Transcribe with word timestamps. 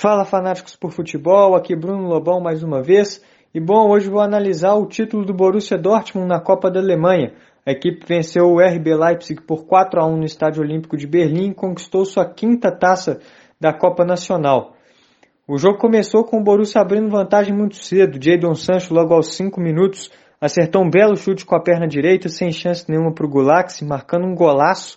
Fala 0.00 0.24
fanáticos 0.24 0.76
por 0.76 0.92
futebol, 0.92 1.56
aqui 1.56 1.74
Bruno 1.74 2.06
Lobão 2.06 2.40
mais 2.40 2.62
uma 2.62 2.80
vez. 2.80 3.20
E 3.52 3.58
bom, 3.58 3.90
hoje 3.90 4.08
vou 4.08 4.20
analisar 4.20 4.74
o 4.74 4.86
título 4.86 5.24
do 5.24 5.34
Borussia 5.34 5.76
Dortmund 5.76 6.28
na 6.28 6.38
Copa 6.38 6.70
da 6.70 6.78
Alemanha. 6.78 7.32
A 7.66 7.72
equipe 7.72 8.06
venceu 8.06 8.44
o 8.44 8.60
RB 8.60 8.94
Leipzig 8.94 9.42
por 9.42 9.66
4 9.66 10.00
a 10.00 10.06
1 10.06 10.16
no 10.18 10.24
Estádio 10.24 10.62
Olímpico 10.62 10.96
de 10.96 11.04
Berlim 11.04 11.50
e 11.50 11.54
conquistou 11.54 12.04
sua 12.04 12.24
quinta 12.24 12.70
taça 12.70 13.18
da 13.60 13.72
Copa 13.72 14.04
Nacional. 14.04 14.76
O 15.48 15.58
jogo 15.58 15.78
começou 15.78 16.22
com 16.22 16.38
o 16.38 16.44
Borussia 16.44 16.80
abrindo 16.80 17.10
vantagem 17.10 17.52
muito 17.52 17.74
cedo. 17.74 18.22
Jadon 18.22 18.54
Sancho, 18.54 18.94
logo 18.94 19.12
aos 19.12 19.34
5 19.34 19.60
minutos, 19.60 20.12
acertou 20.40 20.84
um 20.84 20.88
belo 20.88 21.16
chute 21.16 21.44
com 21.44 21.56
a 21.56 21.60
perna 21.60 21.88
direita, 21.88 22.28
sem 22.28 22.52
chance 22.52 22.88
nenhuma 22.88 23.12
para 23.12 23.26
o 23.26 23.28
Gulax, 23.28 23.82
marcando 23.82 24.28
um 24.28 24.34
golaço 24.36 24.96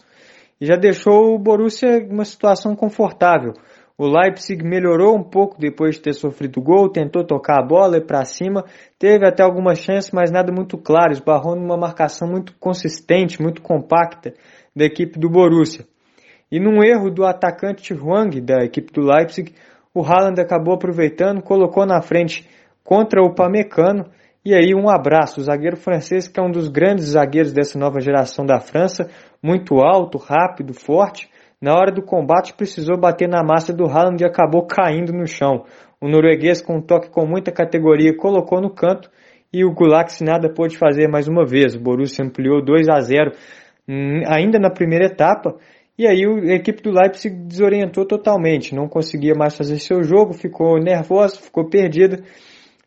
e 0.61 0.65
já 0.67 0.75
deixou 0.75 1.33
o 1.33 1.39
Borussia 1.39 1.97
em 1.97 2.11
uma 2.11 2.23
situação 2.23 2.75
confortável. 2.75 3.53
O 4.01 4.07
Leipzig 4.07 4.63
melhorou 4.63 5.15
um 5.15 5.21
pouco 5.21 5.59
depois 5.59 5.93
de 5.93 6.01
ter 6.01 6.13
sofrido 6.13 6.59
o 6.59 6.63
gol, 6.63 6.89
tentou 6.89 7.23
tocar 7.23 7.59
a 7.59 7.63
bola 7.63 7.97
e 7.97 8.01
para 8.01 8.25
cima, 8.25 8.65
teve 8.97 9.27
até 9.27 9.43
algumas 9.43 9.77
chances, 9.77 10.09
mas 10.09 10.31
nada 10.31 10.51
muito 10.51 10.75
claro, 10.75 11.11
esbarrou 11.11 11.55
numa 11.55 11.77
marcação 11.77 12.27
muito 12.27 12.51
consistente, 12.59 13.39
muito 13.39 13.61
compacta 13.61 14.33
da 14.75 14.85
equipe 14.85 15.19
do 15.19 15.29
Borussia. 15.29 15.85
E 16.51 16.59
num 16.59 16.83
erro 16.83 17.11
do 17.11 17.23
atacante 17.23 17.93
Huang 17.93 18.41
da 18.41 18.63
equipe 18.63 18.91
do 18.91 19.01
Leipzig, 19.01 19.53
o 19.93 20.03
Haaland 20.03 20.41
acabou 20.41 20.73
aproveitando, 20.73 21.43
colocou 21.43 21.85
na 21.85 22.01
frente 22.01 22.49
contra 22.83 23.21
o 23.21 23.35
Pamecano 23.35 24.05
e 24.43 24.55
aí 24.55 24.73
um 24.73 24.89
abraço, 24.89 25.39
o 25.39 25.43
zagueiro 25.43 25.77
francês 25.77 26.27
que 26.27 26.39
é 26.39 26.43
um 26.43 26.49
dos 26.49 26.69
grandes 26.69 27.09
zagueiros 27.09 27.53
dessa 27.53 27.77
nova 27.77 27.99
geração 27.99 28.47
da 28.47 28.59
França, 28.59 29.11
muito 29.43 29.75
alto, 29.75 30.17
rápido, 30.17 30.73
forte, 30.73 31.29
na 31.61 31.75
hora 31.75 31.91
do 31.91 32.01
combate, 32.01 32.55
precisou 32.55 32.99
bater 32.99 33.29
na 33.29 33.43
massa 33.43 33.71
do 33.71 33.85
Haaland 33.85 34.23
e 34.23 34.25
acabou 34.25 34.65
caindo 34.65 35.13
no 35.13 35.27
chão. 35.27 35.63
O 36.01 36.09
norueguês, 36.09 36.59
com 36.59 36.77
um 36.77 36.81
toque 36.81 37.11
com 37.11 37.23
muita 37.27 37.51
categoria, 37.51 38.17
colocou 38.17 38.59
no 38.59 38.73
canto 38.73 39.11
e 39.53 39.63
o 39.63 39.71
Gulax 39.71 40.21
nada 40.21 40.51
pôde 40.51 40.75
fazer 40.75 41.07
mais 41.07 41.27
uma 41.27 41.45
vez. 41.45 41.75
O 41.75 41.79
Borussia 41.79 42.25
ampliou 42.25 42.63
2 42.63 42.89
a 42.89 42.99
0 42.99 43.31
hum, 43.87 44.23
ainda 44.25 44.57
na 44.57 44.71
primeira 44.71 45.05
etapa. 45.05 45.55
E 45.95 46.07
aí 46.07 46.23
a 46.25 46.55
equipe 46.55 46.81
do 46.81 46.89
Leipzig 46.89 47.35
desorientou 47.45 48.07
totalmente, 48.07 48.73
não 48.73 48.87
conseguia 48.87 49.35
mais 49.35 49.55
fazer 49.55 49.77
seu 49.77 50.01
jogo, 50.01 50.33
ficou 50.33 50.79
nervosa, 50.79 51.39
ficou 51.39 51.69
perdida. 51.69 52.23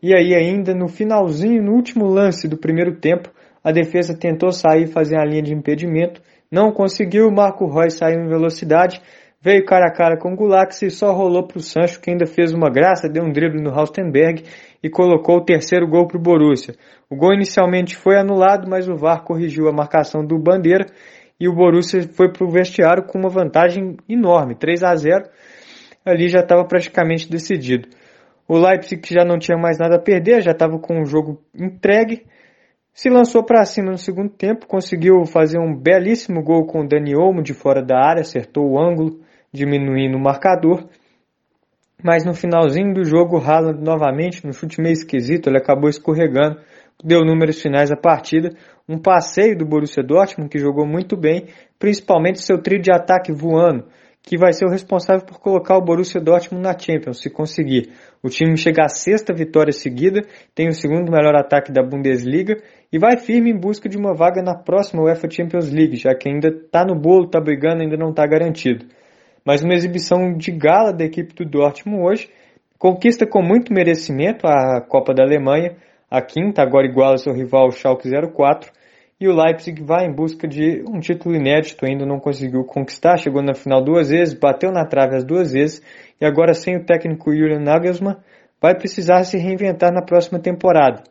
E 0.03 0.13
aí 0.13 0.35
ainda 0.35 0.75
no 0.75 0.89
finalzinho, 0.89 1.63
no 1.63 1.75
último 1.75 2.07
lance 2.07 2.49
do 2.49 2.57
primeiro 2.57 2.97
tempo, 2.97 3.31
a 3.65 3.73
defesa 3.73 4.17
tentou 4.17 4.53
sair 4.53 4.85
e 4.85 4.93
fazer 4.93 5.17
a 5.17 5.25
linha 5.25 5.43
de 5.43 5.55
impedimento 5.55 6.21
não 6.55 6.71
conseguiu, 6.71 7.33
Marco 7.33 7.67
Roy 7.67 7.91
saiu 7.91 8.21
em 8.21 8.29
velocidade, 8.29 9.03
veio 9.41 9.65
cara 9.65 9.87
a 9.89 9.93
cara 9.93 10.17
com 10.17 10.33
o 10.33 10.37
Gulax 10.37 10.83
e 10.83 10.89
só 10.89 11.13
rolou 11.13 11.49
para 11.49 11.59
o 11.59 11.61
Sancho, 11.61 12.01
que 12.01 12.11
ainda 12.11 12.27
fez 12.27 12.53
uma 12.55 12.71
graça, 12.71 13.09
deu 13.09 13.25
um 13.25 13.33
drible 13.33 13.61
no 13.61 13.71
Haustenberg 13.71 14.45
e 14.81 14.89
colocou 14.89 15.39
o 15.39 15.45
terceiro 15.45 15.89
gol 15.89 16.07
para 16.07 16.17
o 16.17 16.23
Borussia. 16.23 16.77
O 17.11 17.17
gol 17.17 17.35
inicialmente 17.35 17.97
foi 17.97 18.17
anulado, 18.17 18.71
mas 18.71 18.89
o 18.89 18.95
VAR 18.95 19.25
corrigiu 19.25 19.69
a 19.69 19.73
marcação 19.73 20.25
do 20.25 20.39
Bandeira 20.39 20.87
e 21.41 21.49
o 21.49 21.53
Borussia 21.53 22.03
foi 22.15 22.31
para 22.33 22.47
o 22.47 22.51
vestiário 22.51 23.03
com 23.03 23.19
uma 23.19 23.29
vantagem 23.29 23.97
enorme, 24.09 24.55
3 24.55 24.85
a 24.85 24.95
0. 24.95 25.25
Ali 26.05 26.29
já 26.29 26.39
estava 26.39 26.65
praticamente 26.65 27.29
decidido. 27.29 27.89
O 28.47 28.57
Leipzig 28.57 29.03
já 29.11 29.25
não 29.25 29.39
tinha 29.39 29.59
mais 29.59 29.77
nada 29.77 29.97
a 29.97 30.01
perder, 30.01 30.41
já 30.41 30.53
estava 30.53 30.79
com 30.79 31.01
o 31.01 31.05
jogo 31.05 31.43
entregue 31.53 32.23
se 32.95 33.11
lançou 33.11 33.43
para 33.45 33.65
cima 33.65 33.91
no 33.91 33.99
segundo 33.99 34.31
tempo, 34.31 34.69
conseguiu 34.69 35.25
fazer 35.27 35.59
um 35.59 35.77
belíssimo 35.77 36.41
gol 36.45 36.65
com 36.65 36.83
o 36.83 36.87
Dani 36.87 37.17
Olmo 37.17 37.43
de 37.43 37.53
fora 37.53 37.83
da 37.83 37.99
área, 37.99 38.21
acertou 38.21 38.71
o 38.71 38.81
ângulo, 38.81 39.19
diminuindo 39.53 40.17
o 40.17 40.23
marcador. 40.23 40.89
Mas 42.01 42.25
no 42.25 42.33
finalzinho 42.35 42.95
do 42.95 43.03
jogo, 43.03 43.37
o 43.37 43.41
Haaland 43.41 43.83
novamente, 43.83 44.47
no 44.47 44.53
chute 44.53 44.81
meio 44.81 44.93
esquisito, 44.93 45.49
ele 45.49 45.59
acabou 45.59 45.91
escorregando, 45.91 46.61
deu 47.03 47.25
números 47.25 47.61
finais 47.61 47.91
à 47.91 47.97
partida. 47.97 48.51
Um 48.89 48.97
passeio 48.97 49.59
do 49.59 49.67
Borussia 49.67 50.03
Dortmund, 50.03 50.49
que 50.49 50.59
jogou 50.61 50.87
muito 50.87 51.17
bem, 51.17 51.49
principalmente 51.81 52.45
seu 52.45 52.63
trio 52.63 52.81
de 52.81 52.93
ataque 52.93 53.33
voando 53.33 53.87
que 54.27 54.39
vai 54.39 54.55
ser 54.55 54.65
o 54.65 54.71
responsável 54.71 55.25
por 55.27 55.39
colocar 55.39 55.77
o 55.77 55.83
Borussia 55.83 56.19
Dortmund 56.19 56.65
na 56.65 56.77
Champions, 56.77 57.21
se 57.21 57.29
conseguir. 57.29 57.91
O 58.23 58.31
time 58.31 58.57
chega 58.57 58.85
à 58.85 58.89
sexta 58.89 59.35
vitória 59.35 59.73
seguida, 59.73 60.23
tem 60.55 60.67
o 60.67 60.73
segundo 60.73 61.13
melhor 61.13 61.37
ataque 61.37 61.71
da 61.71 61.83
Bundesliga 61.83 62.57
e 62.91 62.99
vai 62.99 63.19
firme 63.19 63.51
em 63.51 63.59
busca 63.59 63.87
de 63.87 63.99
uma 63.99 64.15
vaga 64.15 64.43
na 64.43 64.55
próxima 64.55 65.03
UEFA 65.03 65.31
Champions 65.31 65.71
League, 65.71 65.97
já 65.97 66.15
que 66.15 66.29
ainda 66.29 66.49
está 66.49 66.87
no 66.87 66.99
bolo, 66.99 67.27
está 67.27 67.39
brigando, 67.39 67.83
ainda 67.83 67.99
não 67.99 68.11
está 68.11 68.27
garantido. 68.27 68.87
Mas 69.45 69.63
uma 69.63 69.75
exibição 69.75 70.33
de 70.39 70.51
gala 70.51 70.91
da 70.91 71.05
equipe 71.05 71.35
do 71.35 71.45
Dortmund 71.45 72.03
hoje, 72.03 72.31
conquista 72.79 73.27
com 73.27 73.43
muito 73.43 73.75
merecimento 73.75 74.47
a 74.47 74.81
Copa 74.81 75.13
da 75.13 75.23
Alemanha, 75.23 75.77
a 76.11 76.23
quinta, 76.23 76.63
agora 76.63 76.87
igual 76.87 77.11
ao 77.11 77.19
seu 77.19 77.35
rival 77.35 77.71
Schalke 77.73 78.09
04, 78.09 78.73
e 79.21 79.29
o 79.29 79.35
Leipzig 79.35 79.83
vai 79.83 80.07
em 80.07 80.13
busca 80.13 80.47
de 80.49 80.83
um 80.89 80.99
título 80.99 81.35
inédito, 81.35 81.87
ainda 81.87 82.05
não 82.05 82.19
conseguiu 82.19 82.65
conquistar, 82.65 83.17
chegou 83.17 83.43
na 83.43 83.55
final 83.55 83.83
duas 83.83 84.11
vezes, 84.11 84.35
bateu 84.35 84.73
na 84.73 84.85
trave 84.85 85.17
as 85.17 85.25
duas 85.25 85.53
vezes 85.53 85.83
e 86.21 86.27
agora 86.27 86.53
sem 86.53 86.77
o 86.77 86.85
técnico 86.85 87.35
Julian 87.35 87.61
Nagelsmann 87.61 88.17
vai 88.61 88.75
precisar 88.75 89.25
se 89.25 89.39
reinventar 89.39 89.93
na 89.93 90.03
próxima 90.03 90.39
temporada. 90.39 91.03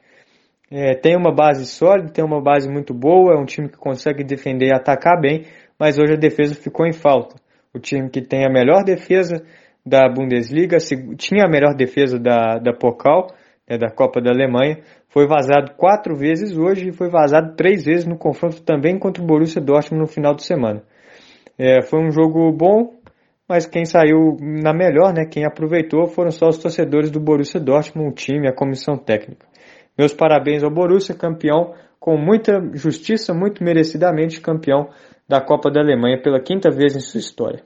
É, 0.72 0.96
tem 0.96 1.16
uma 1.16 1.32
base 1.34 1.66
sólida, 1.66 2.12
tem 2.12 2.26
uma 2.26 2.42
base 2.42 2.68
muito 2.68 2.94
boa, 2.94 3.36
é 3.36 3.38
um 3.38 3.46
time 3.46 3.70
que 3.70 3.78
consegue 3.78 4.24
defender 4.24 4.70
e 4.70 4.74
atacar 4.74 5.22
bem, 5.22 5.46
mas 5.80 6.00
hoje 6.00 6.14
a 6.14 6.18
defesa 6.18 6.56
ficou 6.56 6.86
em 6.86 6.94
falta. 6.94 7.36
O 7.74 7.80
time 7.80 8.10
que 8.10 8.22
tem 8.22 8.46
a 8.46 8.50
melhor 8.50 8.84
defesa 8.84 9.44
da 9.86 10.10
Bundesliga, 10.10 10.78
tinha 11.18 11.46
a 11.46 11.50
melhor 11.50 11.76
defesa 11.76 12.18
da, 12.18 12.58
da 12.58 12.74
Pokal, 12.74 13.28
né, 13.70 13.78
da 13.78 13.90
Copa 13.90 14.22
da 14.22 14.32
Alemanha, 14.32 14.80
foi 15.10 15.28
vazado 15.28 15.74
quatro 15.78 16.16
vezes 16.16 16.58
hoje 16.58 16.90
e 16.90 16.92
foi 16.92 17.10
vazado 17.10 17.56
três 17.56 17.86
vezes 17.86 18.06
no 18.06 18.18
confronto 18.18 18.62
também 18.62 18.98
contra 18.98 19.24
o 19.24 19.26
Borussia 19.26 19.62
Dortmund 19.62 20.02
no 20.02 20.08
final 20.08 20.34
de 20.36 20.44
semana. 20.44 20.82
É, 21.58 21.82
foi 21.82 22.00
um 22.00 22.12
jogo 22.12 22.52
bom, 22.52 22.96
mas 23.48 23.66
quem 23.66 23.86
saiu 23.86 24.38
na 24.40 24.74
melhor, 24.74 25.14
né, 25.14 25.26
quem 25.30 25.46
aproveitou 25.46 26.08
foram 26.08 26.32
só 26.32 26.48
os 26.48 26.58
torcedores 26.58 27.12
do 27.12 27.20
Borussia 27.20 27.60
Dortmund, 27.60 28.10
o 28.10 28.14
time, 28.14 28.48
a 28.48 28.56
comissão 28.56 28.98
técnica. 28.98 29.46
Meus 29.98 30.14
parabéns 30.14 30.64
ao 30.64 30.72
Borussia, 30.72 31.16
campeão 31.16 31.74
com 32.00 32.18
muita 32.18 32.60
justiça, 32.74 33.34
muito 33.34 33.64
merecidamente 33.64 34.42
campeão 34.42 34.90
da 35.28 35.40
Copa 35.40 35.72
da 35.72 35.80
Alemanha 35.80 36.22
pela 36.22 36.42
quinta 36.42 36.70
vez 36.70 36.96
em 36.96 37.00
sua 37.00 37.20
história. 37.20 37.64